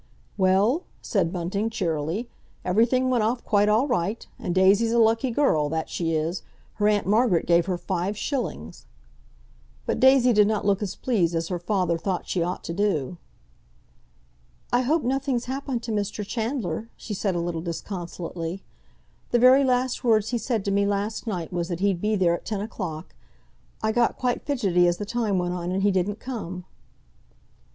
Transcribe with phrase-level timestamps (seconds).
[0.35, 2.27] "Well?" said Bunting cheerily.
[2.65, 4.25] "Everything went off quite all right.
[4.39, 6.41] And Daisy's a lucky girl—that she is!
[6.77, 8.87] Her Aunt Margaret gave her five shillings."
[9.85, 13.19] But Daisy did not look as pleased as her father thought she ought to do.
[14.73, 16.25] "I hope nothing's happened to Mr.
[16.25, 18.63] Chandler," she said a little disconsolately.
[19.29, 22.33] "The very last words he said to me last night was that he'd be there
[22.33, 23.13] at ten o'clock.
[23.83, 26.65] I got quite fidgety as the time went on and he didn't come."